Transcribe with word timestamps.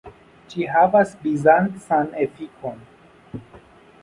Ĝi 0.53 0.63
havas 0.75 1.13
bizancan 1.25 2.11
efikon. 2.27 2.85